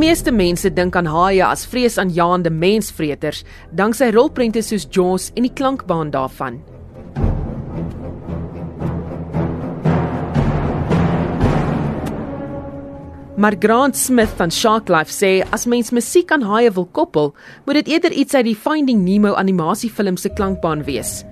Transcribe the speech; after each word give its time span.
meeste 0.00 0.32
mense 0.32 0.70
dink 0.72 0.96
aan 0.96 1.08
haie 1.10 1.44
as 1.44 1.66
vreesaanjaende 1.68 2.50
mensvreters, 2.50 3.44
danksy 3.76 4.08
rolprente 4.14 4.62
soos 4.64 4.86
Jaws 4.88 5.28
en 5.36 5.44
die 5.44 5.52
klankbaan 5.52 6.12
daarvan. 6.14 6.60
Maar 13.40 13.56
Grant 13.60 13.96
Smith 13.96 14.32
van 14.36 14.52
Shark 14.52 14.88
Life 14.92 15.12
sê 15.12 15.40
as 15.52 15.64
mens 15.68 15.92
musiek 15.96 16.32
aan 16.32 16.44
haie 16.44 16.72
wil 16.76 16.88
koppel, 16.92 17.32
moet 17.64 17.80
dit 17.80 17.94
eerder 17.96 18.12
iets 18.12 18.36
uit 18.36 18.48
die 18.50 18.56
Finding 18.56 19.04
Nemo 19.04 19.32
animasiefilm 19.36 20.16
se 20.20 20.32
klankbaan 20.32 20.84
wees. 20.84 21.24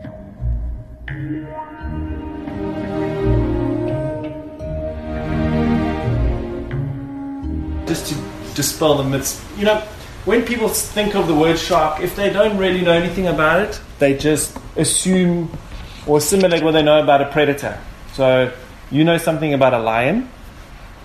Just 7.88 8.12
to 8.12 8.27
dispel 8.58 8.96
the 8.96 9.04
myths, 9.04 9.40
you 9.56 9.64
know, 9.64 9.78
when 10.24 10.44
people 10.44 10.68
think 10.68 11.14
of 11.14 11.28
the 11.28 11.34
word 11.34 11.56
shark, 11.56 12.02
if 12.02 12.16
they 12.16 12.28
don't 12.28 12.58
really 12.58 12.82
know 12.82 12.92
anything 12.92 13.28
about 13.28 13.60
it, 13.60 13.80
they 14.00 14.16
just 14.16 14.58
assume 14.76 15.48
or 16.08 16.18
assimilate 16.18 16.64
what 16.64 16.72
they 16.72 16.82
know 16.82 17.00
about 17.00 17.22
a 17.22 17.30
predator. 17.30 17.78
So, 18.14 18.52
you 18.90 19.04
know 19.04 19.16
something 19.16 19.54
about 19.54 19.74
a 19.74 19.78
lion, 19.78 20.28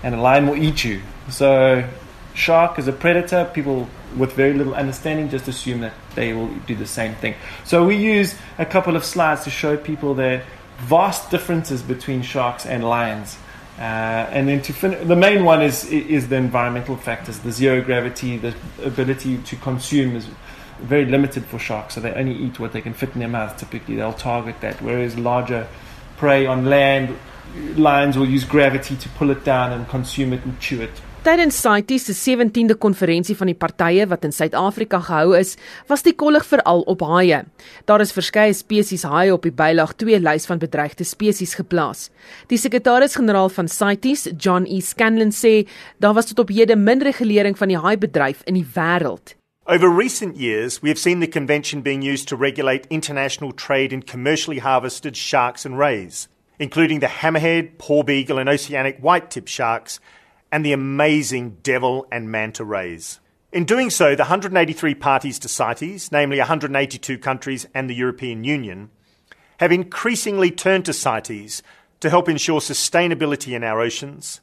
and 0.02 0.16
a 0.16 0.20
lion 0.20 0.48
will 0.48 0.56
eat 0.56 0.82
you. 0.82 1.00
So, 1.30 1.88
shark 2.34 2.76
is 2.80 2.88
a 2.88 2.92
predator. 2.92 3.48
People 3.54 3.88
with 4.16 4.32
very 4.32 4.52
little 4.52 4.74
understanding 4.74 5.28
just 5.28 5.46
assume 5.46 5.80
that 5.82 5.94
they 6.16 6.32
will 6.32 6.52
do 6.66 6.74
the 6.74 6.86
same 6.86 7.14
thing. 7.14 7.34
So, 7.64 7.84
we 7.84 7.96
use 7.96 8.34
a 8.58 8.66
couple 8.66 8.96
of 8.96 9.04
slides 9.04 9.44
to 9.44 9.50
show 9.50 9.76
people 9.76 10.14
the 10.14 10.42
vast 10.78 11.30
differences 11.30 11.82
between 11.82 12.22
sharks 12.22 12.66
and 12.66 12.82
lions. 12.82 13.38
Uh, 13.78 13.82
and 14.30 14.48
then 14.48 14.62
to 14.62 14.72
fin- 14.72 15.08
the 15.08 15.16
main 15.16 15.44
one 15.44 15.60
is 15.60 15.84
is 15.86 16.28
the 16.28 16.36
environmental 16.36 16.96
factors, 16.96 17.40
the 17.40 17.50
zero 17.50 17.82
gravity, 17.82 18.36
the 18.36 18.54
ability 18.84 19.38
to 19.38 19.56
consume 19.56 20.14
is 20.14 20.28
very 20.80 21.04
limited 21.06 21.44
for 21.44 21.58
sharks. 21.58 21.94
So 21.94 22.00
they 22.00 22.12
only 22.12 22.36
eat 22.36 22.60
what 22.60 22.72
they 22.72 22.80
can 22.80 22.94
fit 22.94 23.10
in 23.14 23.18
their 23.18 23.28
mouth. 23.28 23.56
Typically, 23.56 23.96
they'll 23.96 24.12
target 24.12 24.60
that. 24.60 24.80
Whereas 24.80 25.18
larger 25.18 25.66
prey 26.16 26.46
on 26.46 26.66
land 26.66 27.16
lions 27.76 28.16
will 28.16 28.28
use 28.28 28.44
gravity 28.44 28.96
to 28.96 29.08
pull 29.10 29.30
it 29.30 29.44
down 29.44 29.72
and 29.72 29.88
consume 29.88 30.32
it 30.32 30.44
and 30.44 30.58
chew 30.60 30.80
it. 30.80 31.00
Tydens 31.24 31.56
CITES 31.56 32.04
se 32.04 32.36
17de 32.36 32.74
konferensie 32.76 33.32
van 33.36 33.48
die 33.48 33.56
partye 33.56 34.04
wat 34.10 34.26
in 34.28 34.32
Suid-Afrika 34.36 34.98
gehou 35.06 35.30
is, 35.38 35.54
was 35.88 36.02
die 36.04 36.12
kollig 36.12 36.44
veral 36.44 36.82
op 36.92 37.00
haie. 37.08 37.38
Daar 37.88 38.04
is 38.04 38.12
verskeie 38.12 38.52
spesies 38.52 39.06
haie 39.08 39.32
op 39.32 39.46
die 39.48 39.52
bylaag 39.56 39.94
2 40.02 40.18
lys 40.20 40.44
van 40.50 40.60
bedreigde 40.60 41.06
spesies 41.08 41.54
geplaas. 41.56 42.10
Die 42.52 42.58
sekretaris-generaal 42.60 43.48
van 43.56 43.72
CITES, 43.72 44.26
John 44.36 44.68
E. 44.68 44.82
Scanlon 44.84 45.32
sê, 45.32 45.64
daar 45.96 46.12
was 46.12 46.28
tot 46.28 46.44
op 46.44 46.52
hede 46.52 46.76
min 46.76 47.00
regulering 47.00 47.56
van 47.56 47.72
die 47.72 47.80
haai-bedryf 47.80 48.44
in 48.44 48.60
die 48.60 48.68
wêreld. 48.76 49.32
Over 49.64 49.88
recent 49.96 50.36
years, 50.36 50.82
we 50.82 50.92
have 50.92 51.00
seen 51.00 51.24
the 51.24 51.38
convention 51.40 51.80
being 51.80 52.04
used 52.04 52.28
to 52.28 52.36
regulate 52.36 52.84
international 52.90 53.54
trade 53.56 53.96
in 53.96 54.04
commercially 54.04 54.60
harvested 54.60 55.16
sharks 55.16 55.64
and 55.64 55.80
rays. 55.80 56.28
including 56.58 57.00
the 57.00 57.06
hammerhead, 57.06 57.78
paw 57.78 58.02
beagle, 58.02 58.38
and 58.38 58.48
oceanic 58.48 58.98
white 59.00 59.28
tip 59.30 59.48
sharks, 59.48 59.98
and 60.54 60.64
the 60.64 60.72
amazing 60.72 61.56
devil 61.64 62.06
and 62.12 62.30
manta 62.30 62.64
rays. 62.64 63.18
In 63.50 63.64
doing 63.64 63.90
so, 63.90 64.14
the 64.14 64.22
183 64.22 64.94
parties 64.94 65.40
to 65.40 65.48
CITES, 65.48 66.12
namely 66.12 66.38
182 66.38 67.18
countries 67.18 67.66
and 67.74 67.90
the 67.90 67.94
European 67.96 68.44
Union, 68.44 68.90
have 69.58 69.72
increasingly 69.72 70.52
turned 70.52 70.84
to 70.84 70.92
CITES 70.92 71.60
to 71.98 72.08
help 72.08 72.28
ensure 72.28 72.60
sustainability 72.60 73.56
in 73.56 73.64
our 73.64 73.80
oceans, 73.80 74.42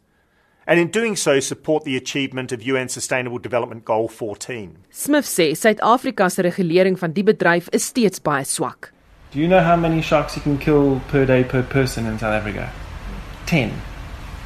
and 0.67 0.81
in 0.81 0.89
doing 0.89 1.15
so 1.15 1.39
support 1.39 1.85
the 1.85 1.95
achievement 1.95 2.51
of 2.51 2.61
UN 2.61 2.89
Sustainable 2.89 3.39
Development 3.39 3.85
Goal 3.85 4.09
14. 4.09 4.79
Smith 4.89 5.25
sê 5.25 5.51
Suid-Afrika 5.55 6.29
se 6.29 6.43
regulering 6.43 6.99
van 6.99 7.13
die 7.13 7.23
bedryf 7.23 7.69
is 7.71 7.85
steeds 7.85 8.19
baie 8.19 8.43
swak. 8.43 8.91
Do 9.31 9.39
you 9.39 9.47
know 9.47 9.63
how 9.63 9.77
many 9.77 10.01
sharks 10.01 10.35
you 10.35 10.41
can 10.41 10.57
kill 10.57 10.99
per 11.07 11.25
day 11.25 11.45
per 11.45 11.63
person 11.63 12.05
in 12.05 12.19
South 12.19 12.33
Africa? 12.33 12.69
10. 13.45 13.71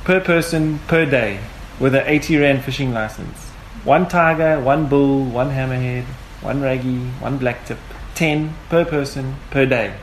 Per 0.03 0.19
person 0.19 0.77
per 0.85 1.07
day 1.07 1.39
with 1.79 1.95
an 1.95 2.03
80 2.05 2.37
Rand 2.37 2.63
fishing 2.63 2.93
license. 2.93 3.49
One 3.83 4.07
tiger, 4.07 4.59
one 4.59 4.87
bull, 4.87 5.25
one 5.25 5.51
hammerhead, 5.51 6.05
one 6.41 6.61
raggy, 6.61 6.99
one 7.19 7.39
blacktip. 7.39 7.77
10 8.15 8.55
per 8.69 8.85
person 8.85 9.35
per 9.51 9.65
day. 9.65 9.93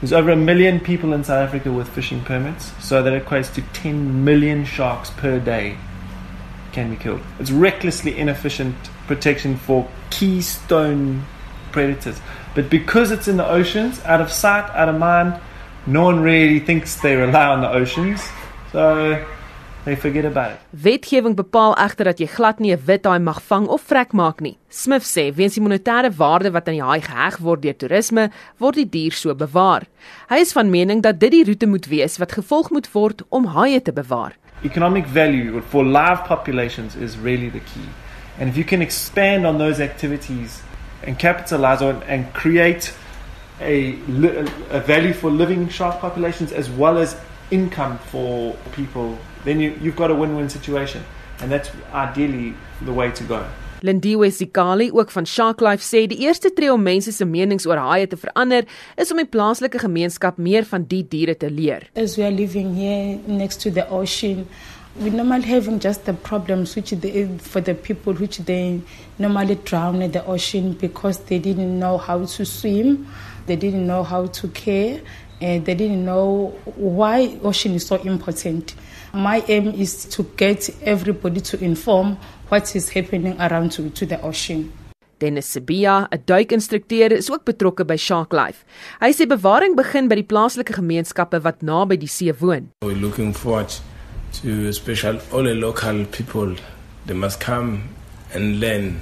There's 0.00 0.12
over 0.12 0.30
a 0.30 0.36
million 0.36 0.80
people 0.80 1.12
in 1.12 1.22
South 1.24 1.48
Africa 1.48 1.70
with 1.70 1.88
fishing 1.88 2.22
permits, 2.24 2.72
so 2.84 3.02
that 3.02 3.12
equates 3.12 3.52
to 3.54 3.62
10 3.62 4.24
million 4.24 4.64
sharks 4.64 5.10
per 5.10 5.38
day 5.38 5.76
can 6.72 6.90
be 6.90 6.96
killed. 6.96 7.20
It's 7.38 7.50
recklessly 7.50 8.16
inefficient 8.16 8.74
protection 9.06 9.56
for 9.56 9.88
keystone 10.10 11.24
predators. 11.70 12.20
But 12.54 12.70
because 12.70 13.10
it's 13.10 13.28
in 13.28 13.36
the 13.36 13.48
oceans, 13.48 14.00
out 14.04 14.20
of 14.20 14.32
sight, 14.32 14.70
out 14.70 14.88
of 14.88 14.98
mind, 14.98 15.40
no 15.86 16.02
one 16.02 16.20
really 16.20 16.60
thinks 16.60 16.96
they 17.00 17.16
rely 17.16 17.46
on 17.46 17.60
the 17.60 17.70
oceans. 17.70 18.22
So 18.72 19.24
they 19.84 19.96
forget 19.96 20.24
about 20.24 20.50
it. 20.52 20.58
Wetgewing 20.70 21.34
bepaal 21.34 21.74
egter 21.76 22.04
dat 22.04 22.18
jy 22.18 22.26
glad 22.26 22.60
nie 22.60 22.72
'n 22.72 22.82
wit 22.86 23.04
haai 23.04 23.18
mag 23.18 23.40
vang 23.42 23.66
of 23.68 23.82
vrek 23.82 24.12
maak 24.12 24.40
nie. 24.40 24.58
Smith 24.68 25.02
sê 25.02 25.34
weens 25.34 25.54
die 25.54 25.62
monetêre 25.62 26.10
waarde 26.16 26.50
wat 26.52 26.68
aan 26.68 26.74
die 26.74 26.82
haai 26.82 27.00
geheg 27.00 27.38
word 27.38 27.62
deur 27.62 27.76
toerisme, 27.76 28.30
word 28.58 28.74
die 28.74 28.88
dier 28.88 29.12
so 29.12 29.34
bewaar. 29.34 29.82
Hy 30.28 30.36
is 30.36 30.52
van 30.52 30.70
mening 30.70 31.02
dat 31.02 31.20
dit 31.20 31.30
die 31.30 31.44
roete 31.44 31.66
moet 31.66 31.86
wees 31.86 32.18
wat 32.18 32.32
gevolg 32.32 32.70
moet 32.70 32.92
word 32.92 33.22
om 33.30 33.44
haie 33.44 33.82
te 33.82 33.92
bewaar. 33.92 34.32
Economic 34.62 35.06
value 35.06 35.60
for 35.60 35.84
live 35.84 36.22
populations 36.26 36.94
is 36.94 37.16
really 37.18 37.50
the 37.50 37.60
key. 37.60 37.88
And 38.38 38.48
if 38.48 38.56
you 38.56 38.64
can 38.64 38.80
expand 38.80 39.46
on 39.46 39.58
those 39.58 39.80
activities 39.80 40.62
and 41.06 41.18
capitalize 41.18 41.82
on 41.82 42.02
and 42.08 42.32
create 42.32 42.94
a, 43.60 43.98
a 44.70 44.80
value 44.80 45.12
for 45.12 45.30
living 45.30 45.68
shark 45.68 46.00
populations 46.00 46.52
as 46.52 46.70
well 46.70 46.98
as 46.98 47.16
income 47.50 47.98
for 47.98 48.54
people, 48.72 49.18
then 49.44 49.60
you, 49.60 49.76
you've 49.80 49.96
got 49.96 50.10
a 50.10 50.14
win-win 50.14 50.48
situation. 50.48 51.02
And 51.40 51.50
that's 51.50 51.70
ideally 51.92 52.54
the 52.82 52.92
way 52.92 53.10
to 53.10 53.24
go. 53.24 53.44
Lindiwe 53.82 54.30
Sikali 54.30 54.90
ook 54.92 55.10
van 55.10 55.26
Shark 55.26 55.60
Life 55.60 55.82
sê 55.82 56.06
die 56.06 56.20
eerste 56.22 56.52
tree 56.54 56.70
om 56.70 56.82
mense 56.82 57.10
se 57.12 57.24
menings 57.26 57.66
oor 57.66 57.80
haie 57.82 58.06
te 58.06 58.16
verander 58.16 58.68
is 58.94 59.10
om 59.10 59.18
die 59.18 59.26
plaaslike 59.26 59.80
gemeenskap 59.82 60.38
meer 60.38 60.62
van 60.70 60.84
die 60.86 61.02
diere 61.02 61.34
te 61.34 61.50
leer. 61.50 61.88
As 61.98 62.14
we 62.16 62.22
are 62.22 62.30
living 62.30 62.76
here 62.78 63.18
next 63.26 63.58
to 63.66 63.74
the 63.74 63.88
ocean, 63.90 64.46
we 65.00 65.10
normally 65.10 65.48
having 65.48 65.80
just 65.80 66.04
the 66.04 66.12
problems 66.12 66.76
which 66.76 66.90
they, 66.90 67.26
for 67.38 67.60
the 67.60 67.74
people 67.74 68.14
which 68.14 68.38
they 68.46 68.80
normally 69.18 69.58
drown 69.64 70.00
in 70.00 70.12
the 70.12 70.24
ocean 70.26 70.76
because 70.78 71.18
they 71.26 71.40
didn't 71.40 71.78
know 71.80 71.98
how 71.98 72.24
to 72.24 72.44
swim, 72.44 73.06
they 73.46 73.56
didn't 73.56 73.86
know 73.86 74.02
how 74.02 74.26
to 74.26 74.48
care, 74.48 75.00
and 75.40 75.64
they 75.64 75.74
didn't 75.74 76.04
know 76.04 76.54
why 76.76 77.38
ocean 77.42 77.74
is 77.74 77.86
so 77.86 77.96
important. 77.96 78.74
My 79.12 79.44
aim 79.48 79.68
is 79.68 80.04
to 80.16 80.22
get 80.36 80.70
everybody 80.82 81.40
to 81.40 81.62
inform 81.62 82.16
what 82.48 82.74
is 82.76 82.88
happening 82.88 83.38
around 83.40 83.72
to, 83.72 83.90
to 83.90 84.06
the 84.06 84.20
ocean. 84.22 84.72
Dennis 85.18 85.46
Sibia, 85.46 86.08
'n 86.10 86.22
duikinstrukteur, 86.26 87.12
is 87.12 87.30
ook 87.30 87.44
betrokke 87.44 87.84
by 87.84 87.96
Shark 87.96 88.32
Life. 88.32 88.64
Hy 89.00 89.12
sê 89.12 89.26
bewaring 89.26 89.76
begin 89.76 90.08
by 90.08 90.16
die 90.18 90.26
plaaslike 90.26 90.74
gemeenskappe 90.74 91.38
wat 91.44 91.62
naby 91.62 91.96
die 91.96 92.10
see 92.10 92.32
woon. 92.32 92.70
We're 92.82 92.98
looking 92.98 93.32
forward 93.32 93.70
to 94.42 94.72
special 94.72 95.20
all 95.30 95.44
the 95.44 95.54
local 95.54 96.04
people 96.06 96.56
they 97.06 97.14
must 97.14 97.38
come 97.38 97.82
and 98.34 98.58
learn 98.58 99.00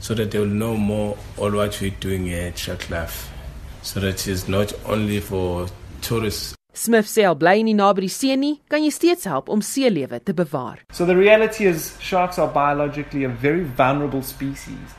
so 0.00 0.14
that 0.14 0.30
they 0.30 0.38
will 0.38 0.56
know 0.62 0.76
more 0.76 1.16
all 1.36 1.52
what 1.52 1.80
we're 1.80 1.98
doing 2.00 2.26
here 2.26 2.48
at 2.48 2.58
Shark 2.58 2.88
Life 2.88 3.28
so 3.88 4.00
that 4.00 4.26
it's 4.28 4.46
not 4.48 4.72
only 4.84 5.20
for 5.20 5.66
tourists 6.02 6.54
Smith 6.78 7.08
sê 7.10 7.24
al 7.26 7.34
bly 7.34 7.62
nie 7.66 7.74
naby 7.74 8.04
die 8.04 8.12
see 8.14 8.36
nie, 8.38 8.60
kan 8.70 8.84
jy 8.84 8.90
steeds 8.94 9.26
help 9.26 9.48
om 9.50 9.62
seelewe 9.64 10.20
te 10.22 10.34
bewaar. 10.40 10.84
So 10.92 11.06
the 11.08 11.16
reality 11.16 11.66
is 11.66 11.96
sharks 11.98 12.38
are 12.38 12.46
biologically 12.46 13.24
a 13.24 13.28
very 13.28 13.64
vulnerable 13.64 14.22
species. 14.22 14.94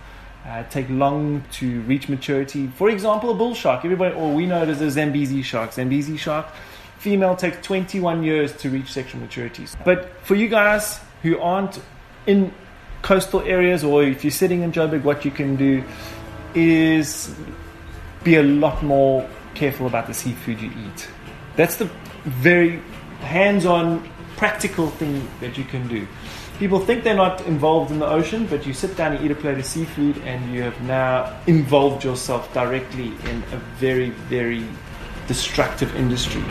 Uh, 0.45 0.63
take 0.73 0.89
long 0.89 1.43
to 1.59 1.79
reach 1.87 2.09
maturity. 2.09 2.67
For 2.75 2.89
example, 2.89 3.29
a 3.29 3.33
bull 3.33 3.53
shark. 3.53 3.85
Everybody, 3.85 4.15
or 4.15 4.33
we 4.33 4.45
know 4.45 4.63
it 4.63 4.69
as 4.69 4.81
a 4.81 4.89
Zambezi 4.91 5.41
shark. 5.41 5.71
Zambezi 5.71 6.17
shark 6.17 6.47
female 6.97 7.35
takes 7.35 7.65
21 7.65 8.23
years 8.23 8.51
to 8.57 8.69
reach 8.69 8.91
sexual 8.91 9.21
maturity. 9.21 9.65
But 9.85 10.11
for 10.23 10.35
you 10.35 10.49
guys 10.49 10.99
who 11.23 11.39
aren't 11.39 11.79
in 12.27 12.51
coastal 13.03 13.41
areas 13.41 13.85
or 13.85 14.03
if 14.03 14.25
you're 14.25 14.31
sitting 14.31 14.63
in 14.63 14.73
Joburg, 14.73 15.03
what 15.03 15.23
you 15.23 15.31
can 15.31 15.55
do 15.55 15.83
is 16.53 17.33
be 18.23 18.35
a 18.35 18.43
lot 18.43 18.83
more 18.83 19.27
careful 19.55 19.87
about 19.87 20.07
the 20.07 20.13
seafood 20.13 20.61
you 20.61 20.69
eat. 20.69 21.07
That's 21.55 21.77
the 21.77 21.89
very 22.25 22.81
hands 23.21 23.65
on, 23.65 24.09
practical 24.37 24.89
thing 24.89 25.27
that 25.41 25.57
you 25.57 25.63
can 25.65 25.87
do. 25.87 26.07
People 26.59 26.79
think 26.79 27.03
they're 27.03 27.15
not 27.15 27.45
involved 27.45 27.91
in 27.91 27.99
the 27.99 28.07
ocean, 28.07 28.45
but 28.47 28.65
you 28.65 28.73
sit 28.73 28.97
down 28.97 29.13
and 29.15 29.25
eat 29.25 29.31
a 29.31 29.35
plate 29.35 29.57
of 29.57 29.65
seafood, 29.65 30.17
and 30.19 30.53
you 30.53 30.61
have 30.61 30.79
now 30.81 31.37
involved 31.47 32.03
yourself 32.03 32.53
directly 32.53 33.07
in 33.29 33.43
a 33.53 33.57
very, 33.77 34.09
very 34.09 34.65
destructive 35.27 35.95
industry. 35.95 36.43